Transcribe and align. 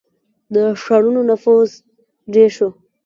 •د 0.53 0.55
ښارونو 0.83 1.21
نفوس 1.29 1.71
ډېر 2.33 2.49
شو. 2.57 2.69